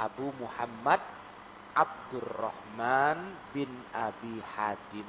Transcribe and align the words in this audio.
Abu 0.00 0.32
Muhammad 0.40 1.04
Abdurrahman 1.76 3.36
bin 3.52 3.68
Abi 3.92 4.40
Hatim. 4.56 5.06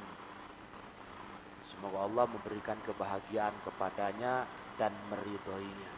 Semoga 1.72 2.04
Allah 2.04 2.28
memberikan 2.28 2.76
kebahagiaan 2.84 3.56
kepadanya 3.64 4.44
dan 4.76 4.92
meridhoinya. 5.08 5.92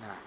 Nah, 0.00 0.18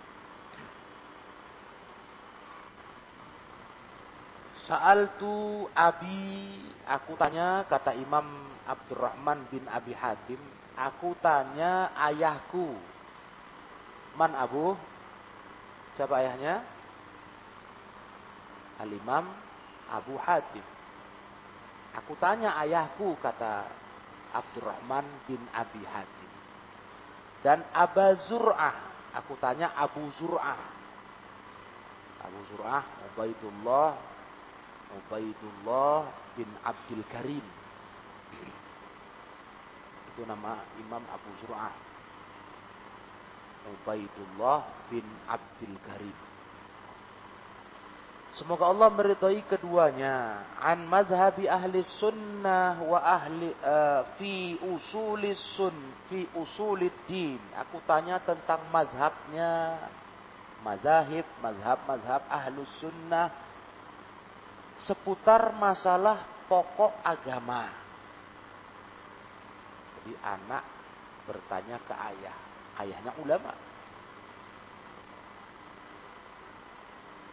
Saal 4.61 5.17
tu 5.17 5.65
Abi, 5.73 6.53
aku 6.85 7.17
tanya 7.17 7.65
kata 7.65 7.97
Imam 7.97 8.45
Abdurrahman 8.69 9.49
bin 9.49 9.65
Abi 9.65 9.89
Hatim, 9.97 10.37
aku 10.77 11.17
tanya 11.17 11.89
ayahku. 11.97 12.77
Man 14.13 14.37
Abu? 14.37 14.77
Siapa 16.01 16.17
ayahnya? 16.17 16.65
Al-Imam 18.81 19.29
Abu 19.85 20.17
Hatim. 20.17 20.65
Aku 21.93 22.17
tanya 22.17 22.57
ayahku, 22.57 23.13
kata 23.21 23.69
Abdurrahman 24.33 25.05
bin 25.29 25.37
Abi 25.53 25.85
Hatim. 25.85 26.31
Dan 27.45 27.61
Aba 27.69 28.17
Zur'ah. 28.17 28.73
Aku 29.13 29.37
tanya 29.37 29.77
Abu 29.77 30.01
Zur'ah. 30.17 30.57
Abu 32.25 32.49
Zur'ah, 32.49 32.81
Ubaidullah, 33.13 33.93
Ubaidullah 35.05 36.09
bin 36.33 36.49
Abdul 36.65 37.05
Karim. 37.13 37.45
Itu 40.09 40.25
nama 40.25 40.65
Imam 40.81 41.05
Abu 41.13 41.29
Zur'ah. 41.45 41.90
Ubaidullah 43.69 44.89
bin 44.89 45.05
Abdul 45.29 45.77
Karim. 45.85 46.17
Semoga 48.31 48.71
Allah 48.71 48.87
meridhai 48.87 49.43
keduanya. 49.43 50.47
An 50.55 50.87
madhabi 50.87 51.51
ahli 51.51 51.83
sunnah 51.99 52.79
wa 52.79 53.03
ahli 53.03 53.51
uh, 53.59 54.07
fi 54.15 54.55
usulis 54.55 55.35
sun 55.59 55.75
fi 56.07 56.23
usulid 56.39 56.95
din. 57.11 57.39
Aku 57.59 57.83
tanya 57.83 58.23
tentang 58.23 58.63
mazhabnya, 58.71 59.83
mazahib, 60.63 61.27
mazhab-mazhab 61.43 62.23
ahlu 62.31 62.63
sunnah 62.79 63.35
seputar 64.79 65.53
masalah 65.59 66.23
pokok 66.49 67.03
agama. 67.03 67.69
Jadi 70.01 70.13
anak 70.25 70.63
bertanya 71.29 71.77
ke 71.83 71.93
ayah, 71.93 72.37
ayahnya 72.81 73.13
ulama. 73.21 73.53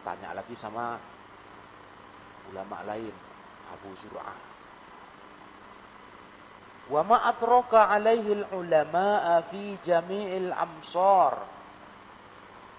Tanya 0.04 0.36
lagi 0.36 0.54
sama 0.56 0.96
ulama 2.48 2.80
lain, 2.88 3.12
Abu 3.72 3.90
Zur'ah. 4.00 4.38
Wa 6.88 7.04
ma 7.04 7.28
atroka 7.28 7.92
alaihi 7.92 8.48
ulama 8.56 9.44
fi 9.52 9.76
jami'il 9.84 10.48
amsar. 10.52 11.44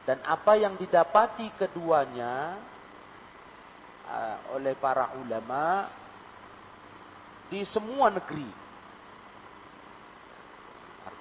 Dan 0.10 0.26
apa 0.26 0.58
yang 0.58 0.74
didapati 0.74 1.54
keduanya 1.54 2.58
uh, 4.10 4.58
oleh 4.58 4.74
para 4.74 5.14
ulama 5.22 5.86
di 7.54 7.62
semua 7.62 8.10
negeri. 8.10 8.69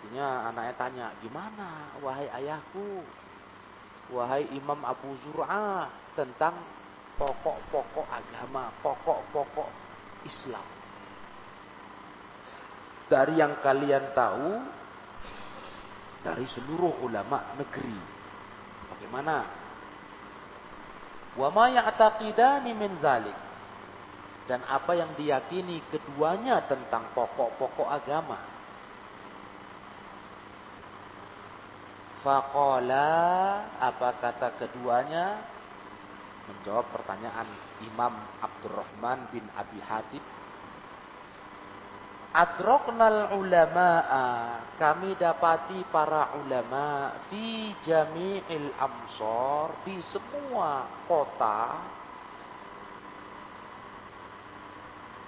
Artinya 0.08 0.48
anaknya 0.48 0.74
tanya, 0.80 1.06
gimana 1.20 1.68
wahai 2.00 2.32
ayahku? 2.32 3.04
wahai 4.08 4.48
Imam 4.56 4.80
Abu 4.84 5.12
Zur'ah 5.20 5.88
tentang 6.16 6.56
pokok-pokok 7.20 8.08
agama, 8.08 8.72
pokok-pokok 8.80 9.68
Islam. 10.24 10.64
Dari 13.08 13.40
yang 13.40 13.60
kalian 13.64 14.12
tahu 14.12 14.48
dari 16.24 16.44
seluruh 16.48 17.04
ulama 17.04 17.56
negeri. 17.56 17.96
Bagaimana? 18.92 19.36
Wa 21.36 21.48
ma 21.52 21.68
ya'taqidani 21.72 22.72
min 22.72 22.92
zalik. 23.00 23.38
Dan 24.48 24.64
apa 24.64 24.96
yang 24.96 25.12
diyakini 25.12 25.84
keduanya 25.92 26.64
tentang 26.64 27.12
pokok-pokok 27.12 27.88
agama. 27.88 28.57
Faqala 32.28 33.08
apa 33.80 34.20
kata 34.20 34.52
keduanya? 34.60 35.40
Menjawab 36.44 36.92
pertanyaan 36.92 37.48
Imam 37.88 38.12
Abdurrahman 38.44 39.32
bin 39.32 39.48
Abi 39.56 39.80
Hatib. 39.80 40.20
Adroknal 42.28 43.32
ulama'a 43.32 44.60
kami 44.76 45.16
dapati 45.16 45.88
para 45.88 46.36
ulama 46.36 47.16
fi 47.32 47.72
jami'il 47.80 48.76
amsor 48.76 49.88
di 49.88 49.96
semua 50.04 50.84
kota. 51.08 51.80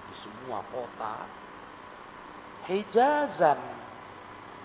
Di 0.04 0.14
semua 0.20 0.60
kota. 0.68 1.16
Hijazan 2.68 3.60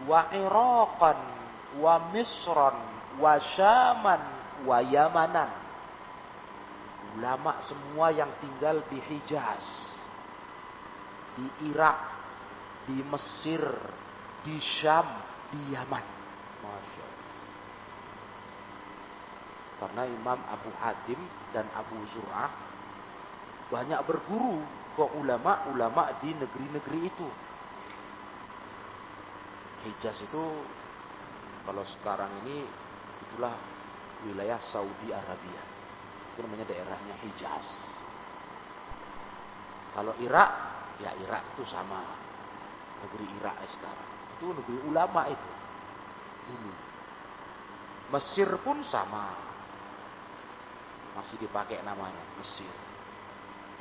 wa 0.03 0.27
Iraqan 0.35 1.34
wa 1.79 2.11
Misran 2.11 2.77
wa 3.19 3.33
Syaman 3.55 4.21
wa 4.63 4.77
Yamanan. 4.79 5.51
Ulama 7.15 7.63
semua 7.63 8.11
yang 8.11 8.27
tinggal 8.43 8.83
di 8.91 8.99
Hijaz, 8.99 9.63
di 11.39 11.47
Irak, 11.71 11.99
di 12.83 12.99
Mesir, 13.07 13.63
di 14.43 14.59
Syam, 14.59 15.07
di 15.47 15.71
Yaman. 15.71 16.03
Masya 16.59 17.03
Allah. 17.07 17.33
Karena 19.79 20.03
Imam 20.11 20.39
Abu 20.51 20.71
Hatim 20.79 21.19
dan 21.55 21.71
Abu 21.71 21.95
Zur'ah 22.11 22.51
banyak 23.71 23.99
berguru 24.03 24.59
ke 24.95 25.03
ulama-ulama 25.19 26.19
di 26.19 26.31
negeri-negeri 26.35 26.99
itu. 27.07 27.27
Hijaz 29.87 30.19
itu 30.19 30.43
kalau 31.65 31.81
sekarang 31.81 32.29
ini 32.45 32.61
itulah 33.25 33.57
wilayah 34.23 34.61
Saudi 34.61 35.09
Arabia. 35.09 35.61
Itu 36.33 36.45
namanya 36.45 36.69
daerahnya 36.69 37.15
Hijaz. 37.25 37.67
Kalau 39.97 40.13
Irak, 40.21 40.51
ya 41.01 41.11
Irak 41.19 41.55
itu 41.55 41.63
sama. 41.65 42.03
Negeri 43.01 43.25
Irak 43.41 43.57
sekarang. 43.67 44.09
Itu 44.37 44.51
negeri 44.53 44.77
ulama 44.85 45.25
itu. 45.31 45.51
Dulu. 46.51 46.73
Mesir 48.13 48.49
pun 48.61 48.83
sama. 48.85 49.33
Masih 51.15 51.39
dipakai 51.39 51.79
namanya, 51.81 52.19
Mesir. 52.35 52.69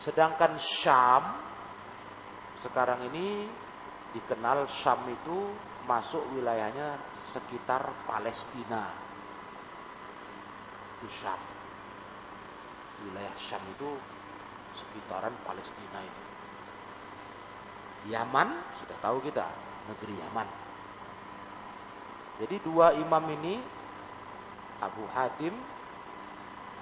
Sedangkan 0.07 0.55
Syam, 0.81 1.25
sekarang 2.63 3.11
ini 3.11 3.51
dikenal 4.15 4.71
Syam 4.81 5.03
itu 5.11 5.51
masuk 5.85 6.21
wilayahnya 6.37 6.97
sekitar 7.33 7.85
Palestina. 8.09 8.93
Itu 10.99 11.09
Syam. 11.21 11.41
Wilayah 13.05 13.35
Syam 13.37 13.63
itu 13.73 13.91
sekitaran 14.75 15.35
Palestina 15.45 16.01
itu. 16.03 16.23
Yaman, 18.13 18.49
sudah 18.85 18.97
tahu 19.01 19.25
kita, 19.25 19.49
negeri 19.89 20.15
Yaman. 20.21 20.49
Jadi 22.45 22.57
dua 22.61 22.93
imam 22.99 23.25
ini, 23.41 23.63
Abu 24.83 25.07
Hatim, 25.09 25.55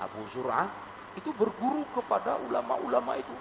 Abu 0.01 0.25
Zur'ah, 0.33 0.67
itu 1.15 1.31
berguru 1.37 1.85
kepada 1.93 2.41
ulama-ulama 2.41 3.21
itu. 3.21 3.37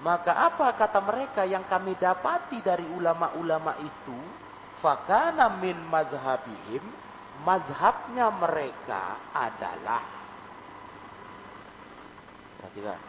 Maka 0.00 0.32
apa 0.32 0.72
kata 0.80 1.00
mereka 1.04 1.44
yang 1.44 1.68
kami 1.68 1.92
dapati 2.00 2.64
dari 2.64 2.88
ulama-ulama 2.88 3.76
itu? 3.84 4.16
Fakana 4.80 5.60
min 5.60 5.76
mazhabihim. 5.92 6.84
Mazhabnya 7.44 8.32
mereka 8.32 9.20
adalah. 9.32 10.02
Perhatikan. 12.60 13.00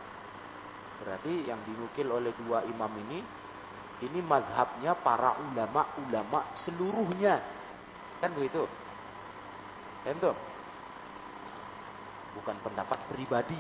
Berarti 1.04 1.34
yang 1.48 1.60
dinukil 1.64 2.08
oleh 2.12 2.36
dua 2.44 2.68
imam 2.68 2.92
ini. 3.08 3.20
Ini 4.02 4.20
mazhabnya 4.26 4.98
para 5.00 5.40
ulama-ulama 5.40 6.58
seluruhnya. 6.60 7.40
Kan 8.20 8.36
begitu? 8.36 8.68
Kan? 10.04 10.20
Bukan 12.36 12.56
pendapat 12.64 13.00
pribadi 13.08 13.60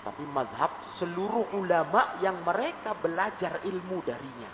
tapi 0.00 0.24
mazhab 0.28 0.80
seluruh 0.96 1.52
ulama 1.56 2.20
yang 2.24 2.40
mereka 2.40 2.96
belajar 2.96 3.60
ilmu 3.64 4.00
darinya. 4.00 4.52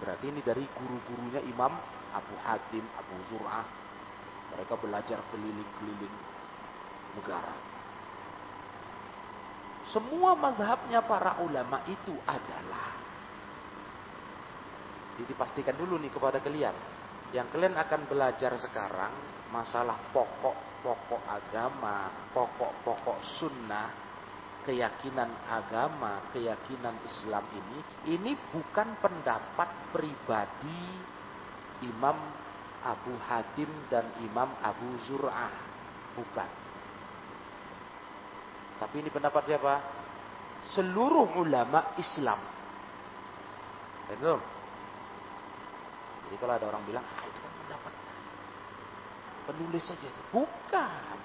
Berarti 0.00 0.32
ini 0.32 0.40
dari 0.40 0.64
guru-gurunya 0.64 1.44
Imam 1.44 1.76
Abu 2.16 2.34
Hatim, 2.40 2.84
Abu 2.96 3.16
Zur'ah, 3.28 3.78
Mereka 4.50 4.74
belajar 4.82 5.22
keliling-keliling 5.30 6.16
negara. 7.14 7.54
Semua 9.94 10.34
mazhabnya 10.34 11.06
para 11.06 11.38
ulama 11.38 11.86
itu 11.86 12.10
adalah 12.26 13.00
jadi 15.20 15.36
dipastikan 15.36 15.76
dulu 15.76 16.00
nih 16.00 16.08
kepada 16.08 16.40
kalian. 16.40 16.72
Yang 17.36 17.52
kalian 17.52 17.76
akan 17.76 18.00
belajar 18.08 18.56
sekarang 18.56 19.12
masalah 19.52 20.00
pokok-pokok 20.80 21.22
agama, 21.28 22.08
pokok-pokok 22.32 23.20
sunnah, 23.36 23.92
keyakinan 24.64 25.28
agama, 25.44 26.32
keyakinan 26.32 26.96
Islam 27.04 27.44
ini, 27.52 27.78
ini 28.16 28.32
bukan 28.48 28.96
pendapat 28.96 29.92
pribadi 29.92 30.84
Imam 31.84 32.16
Abu 32.80 33.12
Hatim 33.28 33.68
dan 33.92 34.08
Imam 34.24 34.56
Abu 34.64 34.88
Zur'ah. 35.04 35.52
Bukan. 36.16 36.48
Tapi 38.80 39.04
ini 39.04 39.12
pendapat 39.12 39.44
siapa? 39.44 39.74
Seluruh 40.72 41.40
ulama 41.40 41.92
Islam. 42.00 42.40
Jadi 44.08 44.24
kalau 46.40 46.56
ada 46.56 46.66
orang 46.66 46.82
bilang, 46.88 47.04
ah 47.04 47.24
itu 47.28 47.38
kan 47.38 47.52
pendapat 47.64 47.92
penulis 49.50 49.82
saja. 49.82 50.06
Bukan. 50.30 51.18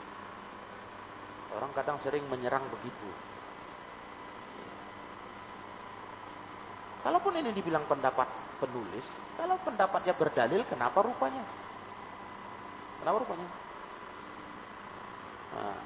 Orang 1.54 1.72
kadang 1.78 2.02
sering 2.02 2.26
menyerang 2.26 2.66
begitu. 2.74 3.08
Kalaupun 7.06 7.38
ini 7.38 7.54
dibilang 7.54 7.86
pendapat 7.86 8.26
penulis, 8.58 9.06
kalau 9.38 9.62
pendapatnya 9.62 10.18
berdalil, 10.18 10.66
kenapa 10.66 11.06
rupanya? 11.06 11.46
Kenapa 12.98 13.22
rupanya? 13.22 13.46
Nah, 15.54 15.78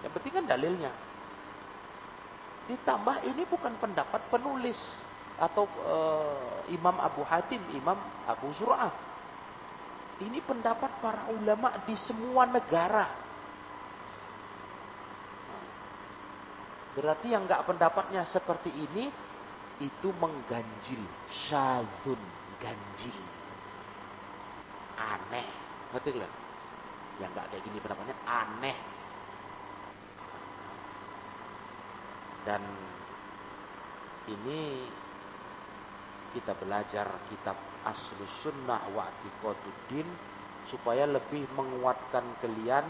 yang 0.00 0.12
penting 0.16 0.32
kan 0.40 0.44
dalilnya. 0.48 0.88
Ditambah 2.66 3.28
ini 3.28 3.44
bukan 3.44 3.76
pendapat 3.76 4.24
penulis 4.32 4.80
atau 5.36 5.68
e, 5.68 5.96
Imam 6.72 6.96
Abu 6.96 7.20
Hatim, 7.22 7.60
Imam 7.76 8.00
Abu 8.24 8.50
Zur'ah. 8.56 8.90
Ini 10.16 10.40
pendapat 10.48 11.04
para 11.04 11.28
ulama 11.28 11.84
di 11.84 11.92
semua 11.92 12.48
negara. 12.48 13.04
Berarti 16.96 17.28
yang 17.28 17.44
nggak 17.44 17.68
pendapatnya 17.68 18.24
seperti 18.24 18.72
ini 18.72 19.12
itu 19.84 20.08
mengganjil, 20.16 21.04
syadzun, 21.28 22.16
ganjil. 22.56 23.18
Aneh. 24.96 25.48
Ngerti 25.92 26.16
Yang 27.20 27.30
nggak 27.36 27.46
kayak 27.52 27.62
gini 27.68 27.78
pendapatnya 27.84 28.16
aneh. 28.24 28.78
Dan 32.48 32.62
ini 34.32 34.88
kita 36.36 36.52
belajar 36.52 37.24
kitab 37.32 37.56
Aslus 37.80 38.44
Sunnah 38.44 38.92
wa 38.92 39.08
Atiqaduddin 39.08 40.04
supaya 40.68 41.08
lebih 41.08 41.48
menguatkan 41.56 42.36
kalian 42.44 42.84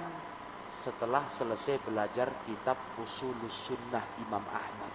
setelah 0.83 1.31
selesai 1.31 1.79
belajar 1.87 2.43
kitab 2.43 2.75
Usulus 2.99 3.55
Sunnah 3.71 4.19
Imam 4.19 4.43
Ahmad. 4.51 4.93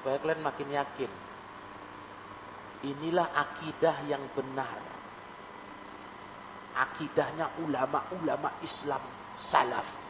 Supaya 0.00 0.16
kalian 0.24 0.40
makin 0.40 0.68
yakin. 0.72 1.12
Inilah 2.96 3.28
akidah 3.36 3.96
yang 4.08 4.24
benar. 4.32 4.80
Akidahnya 6.76 7.60
ulama-ulama 7.60 8.56
Islam 8.64 9.04
salaf. 9.52 10.05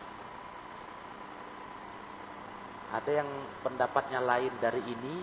Ada 2.87 3.23
yang 3.23 3.31
pendapatnya 3.67 4.23
lain 4.23 4.55
dari 4.63 4.79
ini 4.87 5.15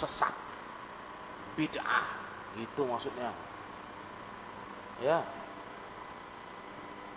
sesat. 0.00 0.32
Bid'ah. 1.54 2.06
Itu 2.56 2.88
maksudnya. 2.88 3.30
Ya. 5.04 5.20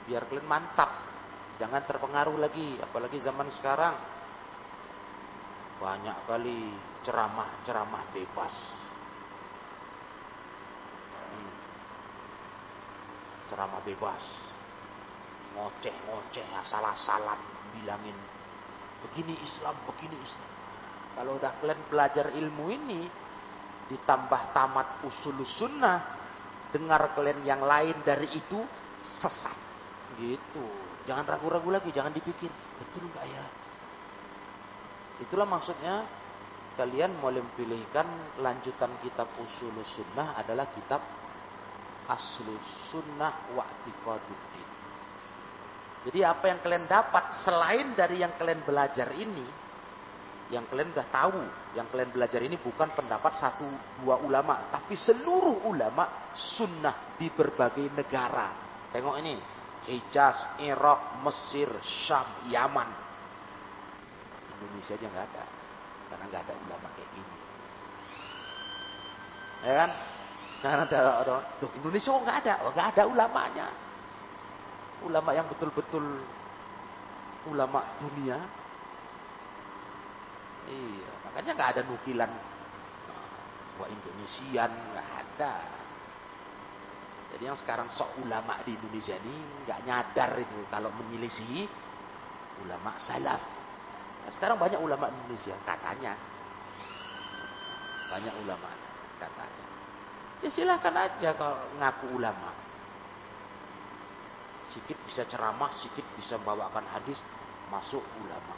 Biar 0.09 0.27
kalian 0.27 0.47
mantap. 0.47 0.91
Jangan 1.61 1.88
terpengaruh 1.88 2.35
lagi. 2.35 2.75
Apalagi 2.83 3.23
zaman 3.23 3.47
sekarang. 3.55 3.95
Banyak 5.79 6.27
kali 6.27 6.73
ceramah-ceramah 7.07 8.03
bebas. 8.11 8.55
Hmm. 11.31 11.53
Ceramah 13.47 13.81
bebas. 13.85 14.23
Ngoceh-ngoceh 15.55 16.45
asal-asalan 16.65 17.39
bilangin 17.73 18.17
Begini 19.05 19.38
Islam, 19.44 19.75
begini 19.85 20.17
Islam. 20.17 20.51
Kalau 21.17 21.31
udah 21.38 21.51
kalian 21.61 21.81
belajar 21.89 22.25
ilmu 22.33 22.65
ini, 22.69 23.01
ditambah 23.89 24.53
tamat 24.53 25.01
usul 25.05 25.41
sunnah, 25.45 26.17
dengar 26.69 27.13
kalian 27.17 27.41
yang 27.45 27.61
lain 27.61 28.01
dari 28.05 28.29
itu, 28.33 28.59
sesat. 29.21 29.57
Gitu. 30.17 30.65
Jangan 31.05 31.25
ragu-ragu 31.25 31.69
lagi, 31.71 31.89
jangan 31.94 32.13
dipikir, 32.13 32.51
betul 32.77 33.07
nggak 33.09 33.25
ya? 33.25 33.45
Itulah 35.23 35.49
maksudnya 35.49 36.05
kalian 36.77 37.17
mulai 37.17 37.41
memilihkan 37.41 38.38
lanjutan 38.38 38.94
kitab 39.01 39.33
usul 39.41 39.73
sunnah 39.81 40.38
adalah 40.38 40.69
kitab 40.77 41.01
aslus 42.05 42.94
sunnah 42.94 43.49
wa 43.57 43.65
jadi 46.07 46.24
apa 46.24 46.48
yang 46.48 46.63
kalian 46.63 46.88
dapat 46.88 47.36
selain 47.44 47.92
dari 47.92 48.24
yang 48.24 48.31
kalian 48.39 48.63
belajar 48.63 49.12
ini, 49.12 49.44
yang 50.48 50.63
kalian 50.71 50.95
udah 50.95 51.07
tahu, 51.12 51.44
yang 51.75 51.83
kalian 51.92 52.15
belajar 52.15 52.39
ini 52.39 52.56
bukan 52.56 52.95
pendapat 52.95 53.36
satu 53.36 53.68
dua 54.00 54.15
ulama, 54.24 54.71
tapi 54.71 54.95
seluruh 54.95 55.68
ulama 55.68 56.31
sunnah 56.31 57.19
di 57.19 57.27
berbagai 57.27 57.92
negara. 57.92 58.56
Tengok 58.95 59.19
ini, 59.19 59.36
Hijaz, 59.92 60.63
Irak, 60.63 61.19
Mesir, 61.27 61.68
Syam, 61.83 62.48
Yaman. 62.48 62.88
Indonesia 64.56 64.95
aja 64.95 65.07
nggak 65.12 65.25
ada, 65.27 65.44
karena 66.07 66.24
nggak 66.31 66.44
ada 66.48 66.54
ulama 66.56 66.88
kayak 66.95 67.09
gini. 67.12 67.36
Ya 69.59 69.74
kan? 69.75 69.89
Nanti 70.63 70.95
ada, 70.95 71.44
Indonesia 71.75 72.09
kok 72.16 72.23
nggak 72.23 72.40
ada? 72.47 72.54
Oh, 72.64 72.71
nggak 72.71 72.90
ada 72.95 73.04
ulamanya 73.11 73.68
ulama 75.06 75.30
yang 75.35 75.45
betul-betul 75.51 76.04
ulama 77.49 77.85
dunia. 78.01 78.37
Iya, 80.68 81.11
makanya 81.23 81.51
nggak 81.56 81.69
ada 81.77 81.81
nukilan 81.87 82.31
wah 83.77 83.87
Indonesian 83.87 84.71
nggak 84.73 85.09
ada. 85.23 85.54
Jadi 87.27 87.44
yang 87.44 87.59
sekarang 87.59 87.92
sok 87.92 88.23
ulama 88.23 88.57
di 88.66 88.73
Indonesia 88.73 89.16
ini 89.19 89.63
nggak 89.68 89.80
nyadar 89.85 90.31
itu 90.42 90.57
kalau 90.71 90.89
menyelisihi 90.95 91.68
ulama 92.66 92.97
salaf. 92.97 93.44
Dan 94.25 94.31
sekarang 94.35 94.57
banyak 94.59 94.80
ulama 94.81 95.07
Indonesia 95.07 95.56
katanya, 95.63 96.18
banyak 98.11 98.33
ulama 98.44 98.68
katanya. 99.21 99.66
Ya 100.44 100.49
silahkan 100.51 100.95
aja 100.95 101.30
kalau 101.37 101.57
ngaku 101.80 102.06
ulama. 102.18 102.67
Sikit 104.74 104.97
bisa 105.07 105.24
ceramah, 105.24 105.71
sikit 105.80 106.04
bisa 106.16 106.36
membawakan 106.40 106.83
hadis, 106.92 107.19
masuk 107.71 108.04
ulama. 108.24 108.56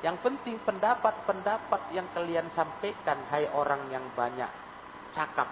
Yang 0.00 0.16
penting 0.24 0.56
pendapat-pendapat 0.64 1.92
yang 1.92 2.08
kalian 2.16 2.48
sampaikan, 2.48 3.20
hai 3.28 3.52
orang 3.52 3.92
yang 3.92 4.06
banyak 4.16 4.48
cakap 5.12 5.48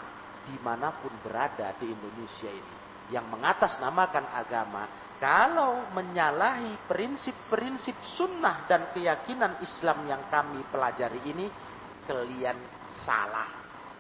di 0.49 0.57
mana 0.65 0.97
pun 0.97 1.13
berada 1.21 1.77
di 1.77 1.93
Indonesia 1.93 2.49
ini. 2.49 2.77
Yang 3.13 3.27
mengatasnamakan 3.29 4.27
agama, 4.33 4.85
kalau 5.21 5.93
menyalahi 5.93 6.89
prinsip-prinsip 6.89 7.97
sunnah 8.17 8.65
dan 8.69 8.93
keyakinan 8.93 9.61
Islam 9.61 10.09
yang 10.09 10.23
kami 10.33 10.65
pelajari 10.73 11.21
ini, 11.29 11.47
kalian 12.09 12.57
salah, 13.05 13.49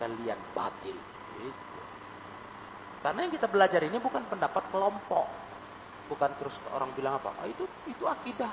kalian 0.00 0.40
batil. 0.57 0.97
Gitu. 1.37 1.77
Karena 2.99 3.25
yang 3.26 3.33
kita 3.33 3.47
belajar 3.47 3.81
ini 3.87 3.99
bukan 4.02 4.26
pendapat 4.26 4.64
kelompok. 4.75 5.26
Bukan 6.09 6.31
terus 6.40 6.57
orang 6.73 6.90
bilang 6.97 7.21
apa? 7.21 7.37
Oh, 7.45 7.47
itu 7.47 7.69
itu 7.87 8.05
akidah 8.09 8.50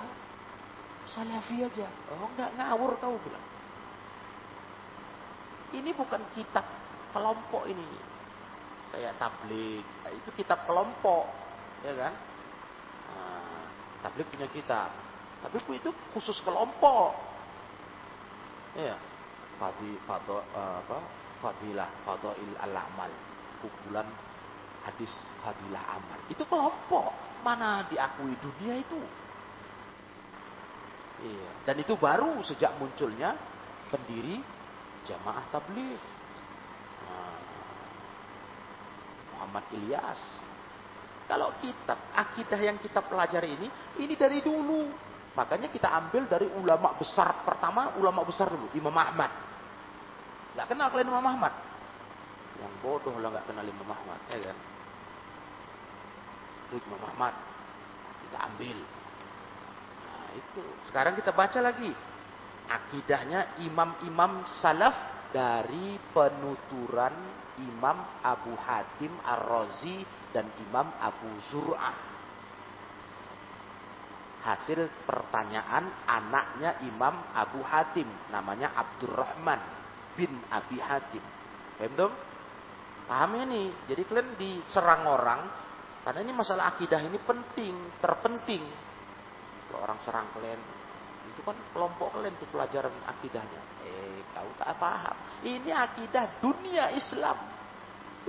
salafi 1.10 1.62
aja. 1.66 1.88
Oh 2.14 2.30
enggak 2.34 2.52
ngawur 2.58 2.98
kau 3.00 3.18
bilang. 3.22 3.46
Ini 5.74 5.92
bukan 5.98 6.22
kitab 6.38 6.66
kelompok 7.12 7.66
ini. 7.68 7.86
Kayak 8.94 9.18
tablik. 9.20 9.84
Nah, 10.06 10.12
itu 10.14 10.30
kitab 10.40 10.64
kelompok. 10.70 11.26
Ya 11.84 11.94
kan? 12.00 12.14
Nah, 13.12 13.66
tablik 14.06 14.30
punya 14.32 14.48
kitab. 14.52 14.94
Tapi 15.44 15.58
itu 15.76 15.90
khusus 16.16 16.38
kelompok. 16.42 17.12
Ya. 18.78 18.96
Fadi, 19.56 19.96
fado, 20.04 20.44
uh, 20.52 20.84
apa? 20.84 21.00
Fadilah 21.40 21.88
Fadail 22.04 22.54
Al-Amal. 22.60 23.12
Kumpulan 23.64 24.08
hadis 24.86 25.12
fadilah 25.42 25.84
amal. 25.98 26.20
Itu 26.30 26.46
kelompok. 26.46 27.12
Mana 27.42 27.86
diakui 27.90 28.34
dunia 28.42 28.82
itu. 28.82 29.02
Iya. 31.26 31.50
Dan 31.66 31.76
itu 31.82 31.94
baru 31.98 32.42
sejak 32.42 32.78
munculnya 32.78 33.38
pendiri 33.90 34.42
jamaah 35.06 35.46
tabligh. 35.54 36.02
Nah, 37.06 37.38
Muhammad 39.34 39.66
Ilyas. 39.78 40.22
Kalau 41.26 41.58
kitab 41.58 41.98
akidah 42.14 42.62
yang 42.62 42.78
kita 42.78 43.02
pelajari 43.02 43.58
ini, 43.58 43.68
ini 44.02 44.14
dari 44.14 44.42
dulu. 44.46 44.90
Makanya 45.36 45.68
kita 45.68 45.92
ambil 45.92 46.30
dari 46.30 46.48
ulama 46.48 46.96
besar 46.96 47.44
pertama, 47.44 47.98
ulama 48.00 48.24
besar 48.24 48.48
dulu, 48.48 48.72
Imam 48.78 48.94
Ahmad. 48.94 49.28
Gak 50.56 50.72
kenal 50.72 50.88
kalian 50.94 51.12
Imam 51.12 51.28
Ahmad? 51.28 51.52
Yang 52.56 52.74
bodoh 52.80 53.20
lah 53.20 53.36
gak 53.36 53.52
kenal 53.52 53.68
Imam 53.68 53.90
Ahmad, 53.90 54.20
ya 54.32 54.40
kan? 54.40 54.58
Itu 56.70 56.82
Imam 56.90 57.02
Ahmad. 57.06 57.34
Kita 58.26 58.38
ambil. 58.50 58.78
Nah, 60.02 60.28
itu. 60.34 60.64
Sekarang 60.90 61.14
kita 61.14 61.32
baca 61.32 61.60
lagi. 61.62 61.92
Akidahnya 62.66 63.62
imam-imam 63.62 64.42
salaf 64.58 65.30
dari 65.30 66.02
penuturan 66.10 67.14
Imam 67.62 67.98
Abu 68.26 68.58
Hatim 68.58 69.14
Ar-Razi 69.22 70.02
dan 70.34 70.50
Imam 70.66 70.90
Abu 70.98 71.30
Zur'ah. 71.54 71.98
Hasil 74.46 75.06
pertanyaan 75.10 75.90
anaknya 76.06 76.82
Imam 76.86 77.18
Abu 77.34 77.62
Hatim. 77.66 78.06
Namanya 78.30 78.74
Abdurrahman 78.74 79.62
bin 80.14 80.32
Abi 80.50 80.78
Hatim. 80.78 81.22
Paham 81.76 81.94
dong? 81.98 82.14
Paham 83.06 83.32
ini? 83.46 83.74
Jadi 83.86 84.02
kalian 84.06 84.30
diserang 84.38 85.06
orang, 85.06 85.42
karena 86.06 86.22
ini 86.22 86.34
masalah 86.38 86.78
akidah 86.78 87.02
ini 87.02 87.18
penting, 87.18 87.98
terpenting. 87.98 88.62
Kalau 89.66 89.90
orang 89.90 89.98
serang 90.06 90.30
kalian, 90.38 90.62
itu 91.34 91.42
kan 91.42 91.58
kelompok 91.74 92.14
kalian 92.14 92.38
itu 92.38 92.46
pelajaran 92.54 92.94
akidahnya. 93.10 93.62
Eh, 93.82 94.22
kau 94.30 94.46
tak 94.62 94.78
paham. 94.78 95.18
Ini 95.42 95.74
akidah 95.74 96.38
dunia 96.38 96.94
Islam. 96.94 97.42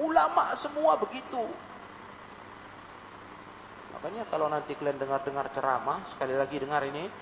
Ulama 0.01 0.57
semua 0.57 0.97
begitu. 0.97 1.45
Makanya 3.93 4.25
kalau 4.33 4.49
nanti 4.49 4.73
kalian 4.73 4.97
dengar-dengar 4.97 5.53
ceramah, 5.53 6.09
sekali 6.09 6.33
lagi 6.33 6.57
dengar 6.57 6.81
ini. 6.81 7.13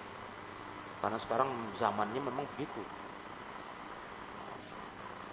Karena 1.02 1.18
sekarang 1.18 1.50
zamannya 1.82 2.22
memang 2.22 2.46
begitu. 2.54 2.80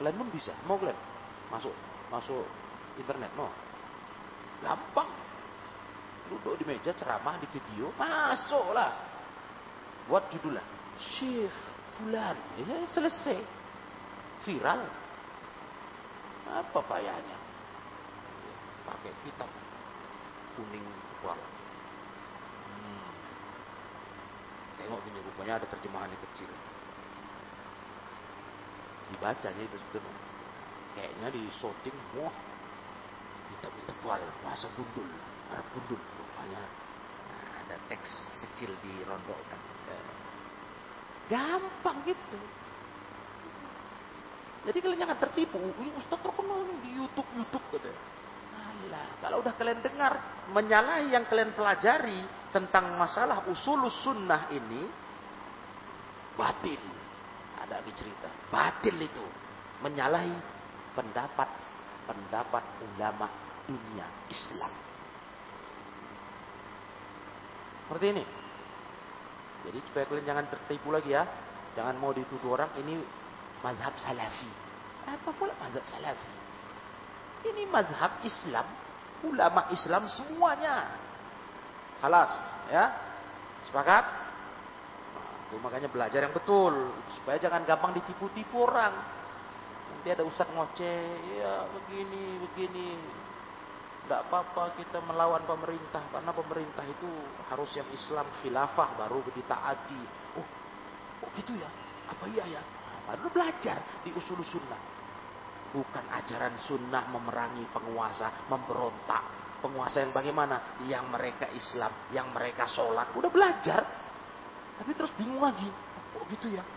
Kalian 0.01 0.17
pun 0.17 0.29
bisa, 0.33 0.57
mau 0.65 0.81
kalian 0.81 0.97
masuk 1.53 1.75
masuk 2.09 2.41
internet, 2.97 3.29
mau. 3.37 3.53
Gampang. 4.61 5.09
Duduk 6.31 6.55
di 6.61 6.63
meja 6.63 6.95
ceramah 6.95 7.35
di 7.41 7.47
video, 7.51 7.91
masuklah. 7.99 8.93
Buat 10.07 10.31
judul 10.31 10.55
lah. 10.55 10.65
Syekh 11.01 11.51
Fulan. 11.97 12.37
Ya, 12.61 12.87
selesai. 12.87 13.41
Viral. 14.47 14.81
Apa 16.47 16.79
payahnya? 16.87 17.37
Pakai 18.87 19.13
kitab 19.27 19.49
kuning 20.57 20.83
tua. 21.21 21.35
Hmm. 21.35 23.11
Tengok 24.81 24.99
gini 25.05 25.19
rupanya 25.21 25.61
ada 25.61 25.67
terjemahannya 25.69 26.17
kecil. 26.31 26.49
Dibacanya 29.13 29.63
itu 29.67 29.77
sebenarnya. 29.77 30.23
Kayaknya 30.91 31.27
di 31.31 31.43
shooting, 31.55 31.95
wah 32.19 32.35
bahasa 34.51 34.67
gundul 34.75 35.07
Arab 35.47 35.63
gundul 35.71 35.95
rupanya. 35.95 36.59
Nah, 37.31 37.47
ada 37.63 37.75
teks 37.87 38.27
kecil 38.43 38.75
dirondokkan 38.83 39.71
gampang 41.31 42.03
gitu. 42.03 42.39
Jadi 44.67 44.77
kalian 44.83 44.99
jangan 45.07 45.17
tertipu. 45.23 45.55
Ini 45.55 45.95
Ustaz 45.95 46.19
terkenal 46.19 46.67
di 46.83 46.91
YouTube 46.99 47.29
YouTube 47.39 47.65
gitu. 47.79 47.87
Alah, 48.51 49.07
kalau 49.23 49.39
udah 49.39 49.55
kalian 49.55 49.79
dengar 49.79 50.19
menyalahi 50.51 51.15
yang 51.15 51.23
kalian 51.31 51.55
pelajari 51.55 52.19
tentang 52.51 52.99
masalah 52.99 53.47
usul 53.47 53.87
sunnah 53.87 54.51
ini 54.51 54.83
batil. 56.35 56.83
Ada 57.63 57.79
lagi 57.79 57.95
cerita. 57.95 58.27
Batil 58.51 58.99
itu. 58.99 59.25
Menyalahi 59.81 60.35
pendapat 60.93 61.47
pendapat 62.05 62.63
ulama 62.91 63.31
dunia 63.67 64.07
Islam. 64.29 64.71
Seperti 67.85 68.05
ini. 68.15 68.23
Jadi 69.67 69.77
supaya 69.83 70.05
kalian 70.07 70.25
jangan 70.25 70.45
tertipu 70.47 70.89
lagi 70.95 71.11
ya. 71.11 71.27
Jangan 71.75 71.95
mau 71.99 72.15
dituduh 72.15 72.55
orang 72.55 72.71
ini 72.79 72.99
mazhab 73.59 73.93
salafi. 73.99 74.49
Apa 75.07 75.29
pula 75.35 75.53
mazhab 75.59 75.83
salafi? 75.87 76.33
Ini 77.51 77.67
mazhab 77.67 78.21
Islam. 78.23 78.63
Ulama 79.21 79.69
Islam 79.75 80.09
semuanya. 80.09 80.97
Halas. 82.01 82.31
Ya. 82.73 82.95
Sepakat? 83.61 84.05
Nah, 85.13 85.33
itu 85.45 85.55
makanya 85.61 85.89
belajar 85.91 86.19
yang 86.25 86.33
betul. 86.33 86.73
Supaya 87.19 87.37
jangan 87.37 87.61
gampang 87.67 87.93
ditipu-tipu 87.93 88.65
orang. 88.65 88.93
Nanti 89.93 90.17
ada 90.17 90.25
ustaz 90.25 90.49
ngoceh, 90.49 91.03
ya 91.37 91.69
begini, 91.69 92.41
begini. 92.41 92.97
Tidak 94.11 94.27
apa-apa 94.27 94.75
kita 94.75 94.99
melawan 95.07 95.39
pemerintah 95.47 96.03
karena 96.11 96.35
pemerintah 96.35 96.83
itu 96.83 97.07
harus 97.47 97.71
yang 97.79 97.87
Islam 97.95 98.27
khilafah 98.43 98.99
baru 98.99 99.23
ditaati. 99.31 100.03
Oh, 100.35 100.47
oh 101.23 101.29
gitu 101.39 101.55
ya? 101.55 101.71
Apa 102.11 102.27
iya 102.27 102.59
ya? 102.59 102.61
Baru 103.07 103.31
belajar 103.31 103.79
di 104.03 104.11
usul 104.11 104.43
sunnah. 104.43 104.83
Bukan 105.71 106.11
ajaran 106.11 106.59
sunnah 106.59 107.07
memerangi 107.07 107.63
penguasa, 107.71 108.51
memberontak. 108.51 109.23
Penguasa 109.63 110.03
yang 110.03 110.11
bagaimana? 110.11 110.75
Yang 110.83 111.05
mereka 111.07 111.47
Islam, 111.55 112.11
yang 112.11 112.35
mereka 112.35 112.67
sholat. 112.67 113.15
Udah 113.15 113.31
belajar. 113.31 113.79
Tapi 114.75 114.91
terus 114.91 115.15
bingung 115.15 115.39
lagi. 115.39 115.71
Oh 116.19 116.27
gitu 116.27 116.51
ya? 116.51 116.67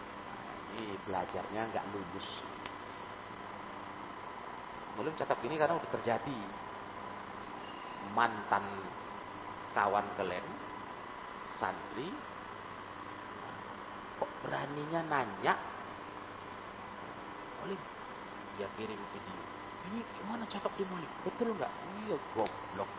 Ini 0.79 1.03
belajarnya 1.03 1.67
nggak 1.67 1.85
lulus. 1.99 2.29
Belum 4.95 5.11
cakap 5.19 5.43
ini 5.43 5.59
karena 5.59 5.75
udah 5.75 5.91
terjadi. 5.99 6.63
Mantan 8.13 8.65
kawan 9.73 10.07
kalian, 10.21 10.45
santri, 11.57 12.13
kok 14.21 14.31
beraninya 14.45 15.01
nanya? 15.09 15.57
Oleh 17.65 17.81
dia 18.55 18.69
kirim 18.77 19.01
video. 19.01 19.41
Ini 19.91 20.01
gimana 20.21 20.45
cakap 20.47 20.71
di 20.79 20.85
Malik? 20.89 21.11
Betul 21.27 21.57
nggak? 21.57 21.73
Iya 22.05 22.17
goblok. 22.37 22.91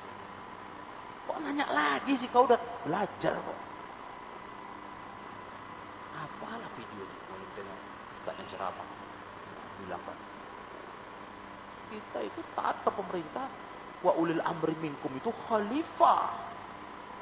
Kok 1.25 1.37
nanya 1.41 1.65
lagi 1.71 2.13
sih 2.19 2.27
kau 2.29 2.43
udah 2.43 2.59
belajar 2.83 3.33
kok? 3.39 3.59
Apalah 6.15 6.69
video 6.75 7.01
ini? 7.07 7.17
Mau 7.31 7.39
tengok 7.55 7.79
Ustaz 8.19 8.35
yang 8.35 8.49
ceramah. 8.51 8.87
Bilang 9.75 10.03
kan, 10.07 10.17
kita 11.91 12.19
itu 12.23 12.41
taat 12.55 12.79
ke 12.83 12.89
pemerintah. 12.91 13.47
Wa 14.03 14.11
ulil 14.19 14.41
amri 14.43 14.75
minkum 14.79 15.11
itu 15.15 15.31
khalifah. 15.47 16.23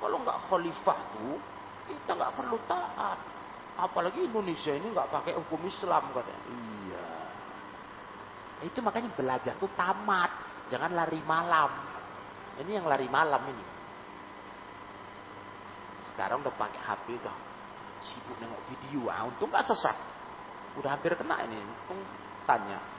Kalau 0.02 0.18
nggak 0.24 0.40
khalifah 0.50 1.00
tuh, 1.16 1.38
kita 1.90 2.12
nggak 2.18 2.34
perlu 2.34 2.58
taat. 2.66 3.20
Apalagi 3.78 4.26
Indonesia 4.30 4.74
ini 4.74 4.88
nggak 4.94 5.10
pakai 5.10 5.34
hukum 5.38 5.62
Islam 5.66 6.14
katanya. 6.14 6.44
Iya. 6.50 7.06
Itu 8.70 8.80
makanya 8.80 9.10
belajar 9.14 9.54
tuh 9.60 9.72
tamat, 9.76 10.32
jangan 10.70 10.92
lari 10.94 11.20
malam. 11.26 11.72
Ini 12.62 12.72
yang 12.82 12.86
lari 12.86 13.10
malam 13.10 13.42
ini. 13.50 13.66
Sekarang 16.14 16.46
udah 16.46 16.54
pakai 16.54 16.78
HP 16.78 17.18
udah 17.18 17.38
sibuk 18.04 18.38
nengok 18.38 18.62
video, 18.70 19.10
ah, 19.10 19.26
untung 19.26 19.50
nggak 19.50 19.66
sesat. 19.66 19.98
Udah 20.78 20.94
hampir 20.94 21.16
kena 21.18 21.42
ini, 21.48 21.58
untung 21.58 22.02
tanya 22.46 22.94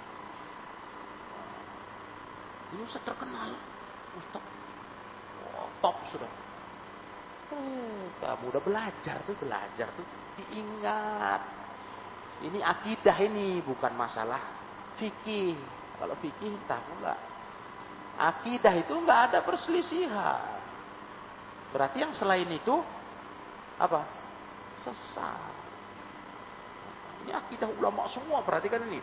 ini 2.74 2.82
Ustaz 2.82 3.06
terkenal. 3.06 3.54
Ustaz 4.18 4.42
oh, 5.54 5.70
top 5.78 5.96
sudah. 6.10 6.32
Oh, 7.54 8.04
kamu 8.18 8.50
udah 8.50 8.62
belajar 8.66 9.16
tuh, 9.22 9.36
belajar 9.38 9.86
tuh. 9.94 10.06
Diingat. 10.34 11.42
Ini 12.42 12.58
akidah 12.58 13.14
ini, 13.22 13.62
bukan 13.62 13.94
masalah 13.94 14.42
fikih. 14.98 15.54
Kalau 16.02 16.18
fikih 16.18 16.50
entah 16.50 16.82
pula. 16.82 17.14
Akidah 18.18 18.74
itu 18.74 18.90
nggak 18.90 19.20
ada 19.30 19.38
perselisihan. 19.46 20.58
Berarti 21.70 22.02
yang 22.02 22.14
selain 22.14 22.46
itu 22.50 22.74
apa? 23.78 24.02
Sesat. 24.82 25.54
Ini 27.26 27.32
akidah 27.34 27.70
ulama 27.78 28.10
semua, 28.10 28.42
perhatikan 28.42 28.82
ini. 28.86 28.98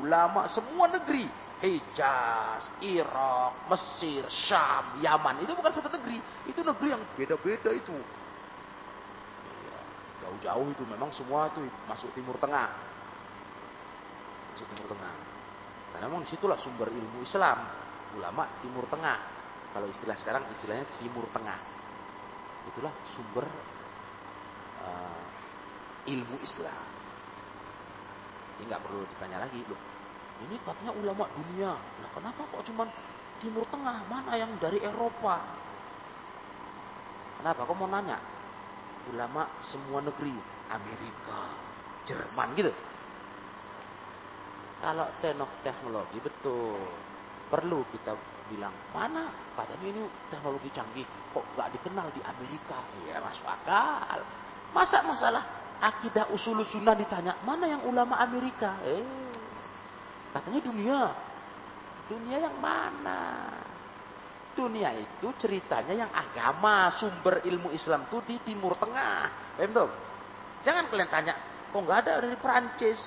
Ulama 0.00 0.48
semua 0.48 0.88
negeri. 0.92 1.41
Hijaz, 1.62 2.66
Irak, 2.82 3.70
Mesir, 3.70 4.26
Syam, 4.26 4.98
Yaman. 4.98 5.46
Itu 5.46 5.54
bukan 5.54 5.70
satu 5.70 5.86
negeri. 5.86 6.18
Itu 6.50 6.66
negeri 6.66 6.90
yang 6.90 7.02
beda-beda 7.14 7.70
itu. 7.70 7.94
Iya, 9.46 9.78
jauh-jauh 10.26 10.68
itu 10.74 10.82
memang 10.90 11.14
semua 11.14 11.46
itu 11.54 11.62
masuk 11.86 12.10
Timur 12.18 12.34
Tengah. 12.42 12.66
Masuk 14.52 14.66
Timur 14.74 14.90
Tengah. 14.90 15.14
Karena 15.94 16.04
memang 16.10 16.26
di 16.26 16.34
situlah 16.34 16.58
sumber 16.58 16.90
ilmu 16.90 17.22
Islam. 17.22 17.62
Ulama 18.18 18.50
Timur 18.58 18.90
Tengah. 18.90 19.18
Kalau 19.70 19.86
istilah 19.86 20.18
sekarang 20.18 20.42
istilahnya 20.50 20.82
Timur 20.98 21.30
Tengah. 21.30 21.62
Itulah 22.74 22.90
sumber 23.14 23.46
uh, 24.82 25.22
ilmu 26.10 26.42
Islam. 26.42 26.82
Ini 28.58 28.66
nggak 28.66 28.82
perlu 28.82 29.06
ditanya 29.14 29.46
lagi 29.46 29.62
loh. 29.62 30.01
Ini 30.48 30.56
katanya 30.62 30.92
ulama 30.96 31.28
dunia. 31.34 31.72
Nah 31.76 32.10
kenapa 32.14 32.42
kok 32.50 32.62
cuma 32.66 32.88
Timur 33.38 33.66
Tengah? 33.70 34.06
Mana 34.06 34.38
yang 34.38 34.54
dari 34.58 34.78
Eropa? 34.82 35.42
Kenapa? 37.38 37.66
Kok 37.66 37.76
mau 37.78 37.90
nanya? 37.90 38.18
Ulama 39.10 39.46
semua 39.66 39.98
negeri. 40.02 40.34
Amerika, 40.72 41.52
Jerman 42.08 42.48
gitu. 42.56 42.72
Kalau 44.80 45.06
teknologi 45.60 46.18
betul. 46.18 46.80
Perlu 47.52 47.84
kita 47.92 48.16
bilang, 48.48 48.72
mana 48.96 49.28
katanya 49.52 49.86
ini 49.92 50.02
teknologi 50.32 50.72
canggih. 50.72 51.04
Kok 51.36 51.44
nggak 51.52 51.68
dikenal 51.76 52.08
di 52.16 52.24
Amerika? 52.24 52.80
Ya 53.04 53.20
masuk 53.20 53.44
akal. 53.44 54.24
Masa 54.72 55.04
masalah 55.04 55.44
akidah 55.82 56.32
usul 56.32 56.64
sunnah 56.64 56.96
ditanya, 56.96 57.36
mana 57.44 57.68
yang 57.68 57.84
ulama 57.84 58.16
Amerika? 58.16 58.80
Eh, 58.88 59.04
katanya 60.32 60.60
dunia. 60.64 61.00
Dunia 62.10 62.36
yang 62.42 62.56
mana? 62.58 63.48
Dunia 64.52 64.92
itu 64.92 65.32
ceritanya 65.40 65.96
yang 65.96 66.12
agama, 66.12 66.92
sumber 67.00 67.40
ilmu 67.46 67.72
Islam 67.72 68.04
itu 68.04 68.18
di 68.28 68.36
Timur 68.44 68.76
Tengah. 68.76 69.56
Paham? 69.56 69.90
Jangan 70.62 70.84
kalian 70.92 71.08
tanya, 71.08 71.34
kok 71.72 71.80
nggak 71.80 71.98
ada 72.04 72.12
dari 72.20 72.36
Perancis? 72.36 73.00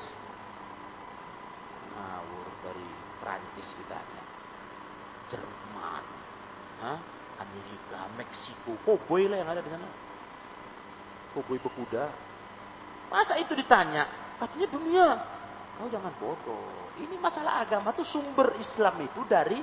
Ngawur 1.93 2.47
dari 2.65 2.87
Perancis 3.21 3.67
ditanya. 3.77 4.23
Jerman, 5.29 6.03
Hah? 6.81 6.99
Amerika, 7.35 7.99
Meksiko, 8.15 8.79
kok 8.81 8.99
boleh 9.05 9.27
lah 9.27 9.37
yang 9.43 9.49
ada 9.51 9.61
di 9.61 9.69
sana. 9.69 9.87
Koboi 11.35 11.59
pekuda. 11.59 12.07
Masa 13.11 13.35
itu 13.35 13.51
ditanya? 13.51 14.07
Katanya 14.39 14.67
dunia. 14.71 15.07
Kau 15.75 15.91
jangan 15.91 16.13
bodoh. 16.15 16.95
Ini 16.95 17.19
masalah 17.19 17.63
agama 17.63 17.91
tuh 17.91 18.07
sumber 18.07 18.55
Islam 18.55 18.95
itu 19.03 19.21
dari 19.27 19.59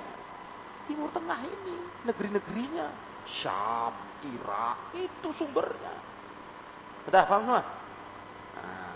Timur 0.85 1.09
Tengah 1.11 1.41
ini. 1.45 1.77
Negeri-negerinya. 2.05 3.11
Syam, 3.23 3.95
Irak, 4.27 4.99
itu 4.99 5.31
sumbernya. 5.31 5.95
Sudah 7.07 7.23
paham 7.23 7.47
semua? 7.47 7.63
Nah, 8.59 8.95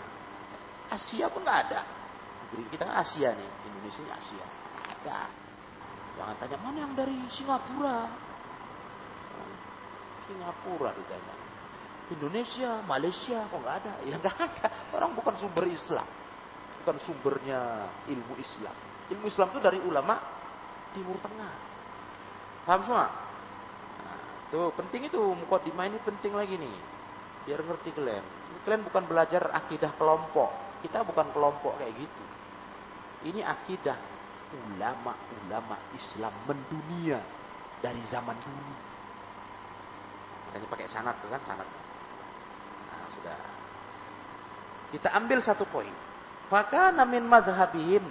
Asia 0.91 1.31
pun 1.31 1.47
nggak 1.47 1.59
ada. 1.67 1.81
Negeri 2.43 2.67
kita 2.75 2.83
kan 2.91 2.95
Asia 2.99 3.31
nih. 3.31 3.49
Indonesia 3.71 4.01
ini 4.03 4.11
Asia. 4.11 4.45
Ada. 4.83 5.19
Jangan 6.19 6.35
tanya 6.43 6.57
mana 6.59 6.77
yang 6.83 6.91
dari 6.91 7.15
Singapura. 7.31 8.11
Singapura 10.27 10.91
ditanya. 10.91 11.35
Indonesia, 12.07 12.83
Malaysia, 12.87 13.47
kok 13.47 13.59
nggak 13.63 13.77
ada? 13.83 13.93
Ya 14.07 14.15
nggak 14.19 14.37
ada. 14.39 14.67
Orang 14.95 15.15
bukan 15.15 15.35
sumber 15.39 15.67
Islam, 15.67 16.07
bukan 16.87 17.03
sumbernya 17.03 17.91
ilmu 18.07 18.39
Islam. 18.39 18.71
Ilmu 19.11 19.27
Islam 19.27 19.51
itu 19.51 19.59
dari 19.59 19.75
ulama 19.83 20.15
Timur 20.95 21.19
Tengah. 21.19 21.51
Paham 22.63 22.81
semua? 22.87 23.11
Nah, 24.07 24.47
tuh 24.47 24.71
penting 24.71 25.11
itu 25.11 25.19
mukadimah 25.19 25.83
ini 25.83 25.99
penting 25.99 26.31
lagi 26.31 26.55
nih. 26.55 26.75
Biar 27.43 27.59
ngerti 27.59 27.91
kalian. 27.91 28.23
Kalian 28.63 28.87
bukan 28.87 29.03
belajar 29.03 29.51
akidah 29.51 29.99
kelompok. 29.99 30.79
Kita 30.79 31.03
bukan 31.03 31.27
kelompok 31.35 31.75
kayak 31.75 31.91
gitu. 31.91 32.23
Ini 33.35 33.43
akidah 33.43 33.99
ulama-ulama 34.55 35.91
Islam 35.91 36.31
mendunia 36.47 37.19
dari 37.83 37.99
zaman 38.07 38.39
dulu. 38.39 38.75
Makanya 40.47 40.67
pakai 40.71 40.87
sanat 40.87 41.19
tuh 41.19 41.27
kan 41.35 41.43
sanat 41.43 41.67
sudah. 43.11 43.35
Kita 44.95 45.11
ambil 45.19 45.43
satu 45.43 45.67
poin. 45.67 45.91
Maka 46.47 46.95
namin 46.95 47.27
mazhabihim 47.27 48.05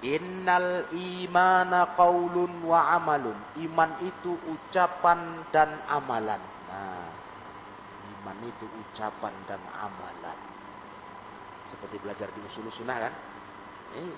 Innal 0.00 0.88
imana 0.96 1.92
qaulun 1.92 2.64
wa 2.64 2.96
amalun. 2.96 3.36
Iman 3.60 4.00
itu 4.00 4.32
ucapan 4.48 5.44
dan 5.52 5.76
amalan. 5.92 6.40
Nah, 6.72 7.08
iman 8.16 8.38
itu 8.48 8.64
ucapan 8.64 9.34
dan 9.44 9.60
amalan. 9.76 10.38
Seperti 11.68 12.00
belajar 12.00 12.32
di 12.32 12.40
usul 12.48 12.72
sunnah 12.72 12.96
kan? 12.96 13.14
Ini 14.00 14.12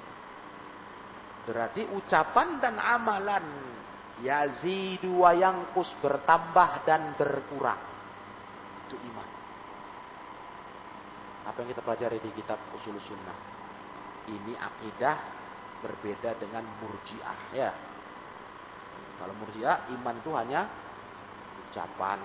berarti 1.51 1.83
ucapan 1.91 2.63
dan 2.63 2.79
amalan 2.79 3.43
yazidu 4.23 5.27
wa 5.27 5.35
yangkus 5.35 5.99
bertambah 5.99 6.87
dan 6.87 7.19
berkurang 7.19 7.83
itu 8.87 8.95
iman. 9.11 9.42
Apa 11.53 11.69
yang 11.69 11.77
kita 11.77 11.85
pelajari 11.85 12.17
di 12.25 12.33
kitab 12.33 12.57
usul 12.73 12.97
sunnah. 12.97 13.37
Ini 14.25 14.57
akidah 14.57 15.17
berbeda 15.85 16.41
dengan 16.41 16.65
murjiah 16.81 17.39
ya. 17.53 17.71
Kalau 19.21 19.37
murjiah 19.37 19.85
iman 19.93 20.17
itu 20.17 20.33
hanya 20.33 20.65
ucapan, 21.69 22.25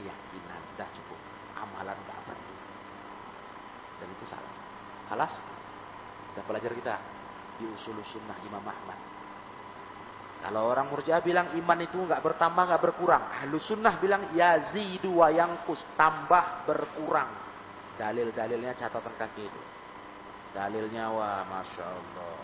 keyakinan, 0.00 0.62
dah 0.80 0.88
cukup. 0.96 1.20
Amalan 1.60 1.92
gak 2.08 2.20
perlu. 2.24 2.56
Dan 4.00 4.08
itu 4.16 4.24
salah. 4.24 4.54
Alas, 5.12 5.36
kita 6.32 6.40
pelajari 6.48 6.80
kita 6.80 6.96
di 7.60 7.68
usul 7.68 8.00
sunnah 8.00 8.40
Imam 8.48 8.64
Ahmad. 8.64 8.96
Kalau 10.40 10.72
orang 10.72 10.88
murjiah 10.88 11.20
bilang 11.20 11.52
iman 11.54 11.78
itu 11.84 12.00
nggak 12.00 12.24
bertambah 12.24 12.64
nggak 12.64 12.82
berkurang. 12.82 13.28
Ahlu 13.28 13.60
sunnah 13.60 14.00
bilang 14.00 14.32
yazidu 14.34 15.20
wa 15.20 15.28
yangkus 15.28 15.84
tambah 15.94 16.64
berkurang. 16.64 17.51
Dalil-dalilnya 18.00 18.72
catatan 18.72 19.14
kaki 19.16 19.44
itu. 19.44 19.62
Dalilnya 20.52 21.08
wah 21.12 21.44
masya 21.48 21.84
Allah. 21.84 22.36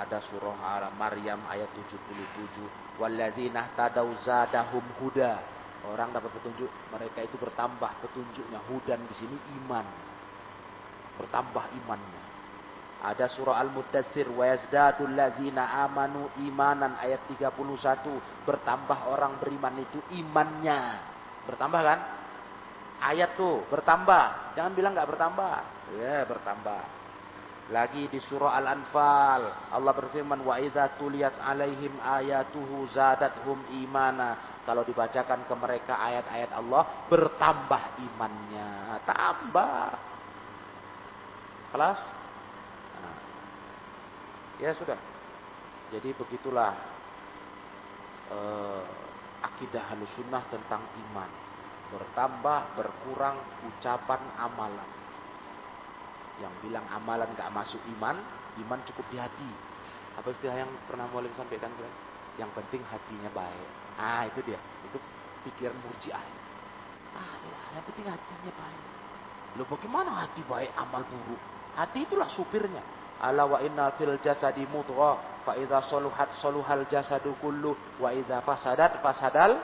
Ada 0.00 0.22
surah 0.30 0.56
al 0.56 0.94
Maryam 0.94 1.42
ayat 1.50 1.68
77. 1.74 2.98
Walladzina 3.02 3.74
tadau 3.74 4.14
zadahum 4.22 4.84
huda. 5.02 5.60
Orang 5.80 6.12
dapat 6.12 6.28
petunjuk, 6.36 6.68
mereka 6.92 7.24
itu 7.24 7.40
bertambah 7.40 7.88
petunjuknya. 8.04 8.60
Hudan 8.68 9.00
di 9.08 9.14
sini 9.16 9.36
iman. 9.60 9.86
Bertambah 11.16 11.72
imannya. 11.82 12.22
Ada 13.00 13.32
surah 13.32 13.56
Al-Muddatsir 13.64 14.28
wa 14.28 14.44
yazdadul 14.44 15.16
ladzina 15.16 15.72
amanu 15.88 16.28
imanan 16.44 17.00
ayat 17.00 17.24
31 17.32 17.56
bertambah 18.44 19.08
orang 19.08 19.40
beriman 19.40 19.80
itu 19.80 20.04
imannya. 20.20 21.00
Bertambah 21.48 21.80
kan? 21.80 21.98
Ayat 23.00 23.34
tuh 23.34 23.64
bertambah. 23.72 24.54
Jangan 24.54 24.72
bilang 24.76 24.92
nggak 24.92 25.10
bertambah. 25.10 25.56
Ya, 25.96 26.22
bertambah. 26.28 26.82
Lagi 27.70 28.10
di 28.10 28.18
surah 28.18 28.58
Al-Anfal 28.58 29.70
Allah 29.70 29.94
berfirman 29.94 30.42
wa 30.42 30.58
idza 30.58 30.90
tuliyat 30.98 31.38
alaihim 31.38 31.96
ayatuhu 32.02 32.90
zadathum 32.90 33.62
imana. 33.78 34.60
Kalau 34.66 34.82
dibacakan 34.84 35.46
ke 35.46 35.54
mereka 35.54 35.96
ayat-ayat 35.96 36.50
Allah 36.54 37.06
bertambah 37.08 37.82
imannya. 38.04 39.00
Tambah. 39.06 39.86
Kelas? 41.70 41.98
Ya 44.60 44.76
sudah. 44.76 44.98
Jadi 45.88 46.12
begitulah 46.12 46.76
uh, 48.28 48.84
akidah 49.40 49.88
halusunnah 49.88 50.44
tentang 50.52 50.84
iman. 50.84 51.49
Bertambah, 51.90 52.78
berkurang 52.78 53.36
ucapan 53.66 54.22
amalan. 54.38 54.90
Yang 56.38 56.54
bilang 56.62 56.86
amalan 56.94 57.28
gak 57.34 57.50
masuk 57.50 57.82
iman, 57.98 58.16
iman 58.62 58.80
cukup 58.86 59.06
di 59.10 59.18
hati. 59.18 59.50
Apa 60.16 60.30
istilah 60.34 60.56
yang 60.56 60.70
pernah 60.86 61.06
Maulim 61.10 61.32
sampaikan 61.34 61.70
kalian? 61.74 61.94
Yang 62.38 62.50
penting 62.56 62.82
hatinya 62.88 63.30
baik. 63.34 63.68
Ah 64.00 64.24
itu 64.24 64.40
dia. 64.46 64.58
Itu 64.86 64.96
pikiran 65.44 65.76
murjiah. 65.82 66.24
Ah 67.14 67.34
yang 67.74 67.84
penting 67.84 68.06
hatinya 68.06 68.52
baik. 68.54 68.86
Loh 69.58 69.66
bagaimana 69.66 70.26
hati 70.26 70.46
baik 70.46 70.70
amal 70.78 71.02
buruk? 71.06 71.42
Hati 71.74 72.06
itulah 72.06 72.30
supirnya. 72.30 72.82
Ala 73.20 73.44
wa 73.44 73.58
inna 73.60 73.92
fil 74.00 74.16
jasadi 74.22 74.64
mudghah 74.70 75.44
fa 75.44 75.52
idza 75.58 75.84
saluhat 75.92 76.40
saluhal 76.40 76.88
jasadu 76.88 77.36
kullu 77.36 77.76
wa 78.00 78.08
idza 78.14 78.40
fasadat 78.40 79.04
fasadal 79.04 79.60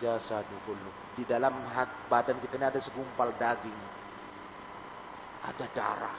jasadu 0.00 0.56
kullu. 0.64 0.90
Di 1.14 1.28
dalam 1.28 1.68
badan 2.08 2.40
kita 2.40 2.56
ini 2.56 2.66
ada 2.66 2.80
segumpal 2.80 3.36
daging. 3.36 3.78
Ada 5.40 5.66
darah. 5.72 6.18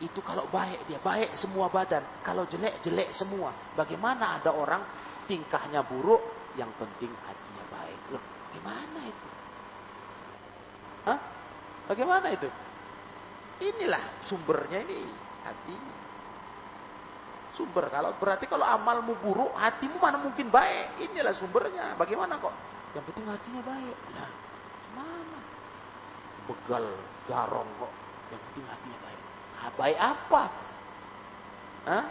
itu 0.00 0.24
kalau 0.24 0.48
baik 0.48 0.88
dia 0.88 0.96
baik 0.96 1.36
semua 1.36 1.68
badan, 1.68 2.00
kalau 2.24 2.48
jelek 2.48 2.80
jelek 2.80 3.12
semua. 3.12 3.52
Bagaimana 3.76 4.40
ada 4.40 4.48
orang 4.56 4.80
tingkahnya 5.28 5.84
buruk, 5.84 6.24
yang 6.56 6.72
penting 6.80 7.12
hatinya 7.20 7.64
baik. 7.68 8.00
Loh, 8.08 8.24
gimana 8.56 9.00
itu? 9.04 9.28
Hah? 11.04 11.18
Bagaimana 11.84 12.26
itu? 12.32 12.48
Inilah 13.60 14.24
sumbernya 14.24 14.80
ini 14.80 15.04
hati 15.44 15.76
ini. 15.76 15.94
Sumber 17.58 17.90
kalau 17.90 18.14
berarti 18.16 18.46
kalau 18.46 18.62
amalmu 18.62 19.18
buruk, 19.18 19.50
hatimu 19.58 19.98
mana 19.98 20.22
mungkin 20.22 20.48
baik? 20.54 21.02
Inilah 21.02 21.34
sumbernya. 21.34 21.98
Bagaimana 21.98 22.38
kok? 22.38 22.54
Yang 22.94 23.04
penting 23.10 23.26
hatinya 23.26 23.62
baik. 23.66 23.96
Nah, 24.14 24.30
mana? 24.94 25.38
Begal, 26.46 26.86
garong 27.26 27.70
kok. 27.78 27.92
Yang 28.30 28.40
penting 28.50 28.64
hatinya 28.70 28.98
baik. 29.02 29.20
Baik 29.76 29.98
apa? 29.98 30.42
Hah? 31.90 32.04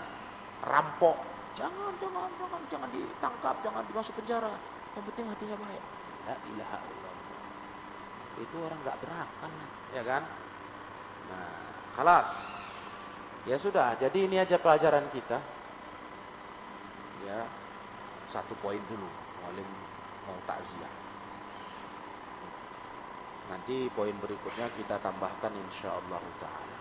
Rampok. 0.60 1.18
Jangan, 1.56 1.92
jangan, 2.00 2.30
jangan, 2.40 2.62
jangan 2.72 2.90
ditangkap, 2.92 3.56
jangan 3.64 3.84
dimasuk 3.88 4.14
penjara. 4.20 4.54
Yang 4.96 5.04
penting 5.12 5.26
hatinya 5.32 5.58
baik. 5.60 5.84
La 6.28 6.36
ilaha 6.36 6.78
illallah. 6.84 7.16
Itu 8.40 8.56
orang 8.64 8.80
nggak 8.84 9.00
berakal, 9.04 9.52
ya 9.92 10.04
kan? 10.04 10.24
Nah, 11.32 11.64
kalah. 11.96 12.24
Ya 13.48 13.56
sudah, 13.56 13.96
jadi 13.96 14.28
ini 14.28 14.36
aja 14.36 14.60
pelajaran 14.60 15.08
kita. 15.16 15.40
Ya, 17.24 17.48
satu 18.34 18.56
poin 18.60 18.82
dulu. 18.92 19.08
Walim 19.48 19.70
mau 20.28 20.40
takziah. 20.44 20.92
Nanti 23.50 23.90
poin 23.98 24.14
berikutnya 24.14 24.70
kita 24.78 25.02
tambahkan 25.02 25.50
insya 25.56 25.98
Allah 25.98 26.22
taala. 26.38 26.78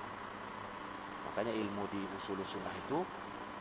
Makanya 1.30 1.54
ilmu 1.56 1.88
di 1.88 2.02
usul 2.20 2.36
sunnah 2.44 2.74
itu 2.76 3.00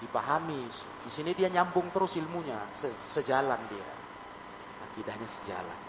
dipahami. 0.04 0.68
Di 1.08 1.12
sini 1.14 1.32
dia 1.32 1.48
nyambung 1.48 1.94
terus 1.96 2.18
ilmunya, 2.20 2.68
se 2.76 2.92
sejalan 3.16 3.62
dia. 3.72 3.90
Akidahnya 4.92 5.30
sejalan. 5.40 5.80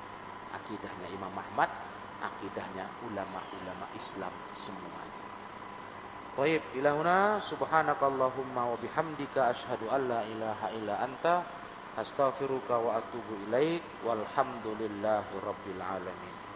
Akidahnya 0.55 1.09
Imam 1.11 1.35
Ahmad, 1.35 1.69
akidahnya 2.23 2.87
ulama-ulama 3.05 3.87
Islam 3.99 4.33
semuanya. 4.55 5.28
Baik, 6.39 6.79
ilahuna 6.79 7.43
subhanakallahumma 7.51 8.71
wa 8.71 8.79
bihamdika 8.79 9.51
asyhadu 9.51 9.91
an 9.91 10.07
la 10.07 10.23
ilaha 10.23 10.71
illa 10.71 10.95
anta 11.03 11.43
astaghfiruka 11.99 12.79
wa 12.79 13.03
atubu 13.03 13.43
ilaik 13.51 13.83
walhamdulillahi 14.07 15.35
rabbil 15.43 15.83
alamin. 15.83 16.48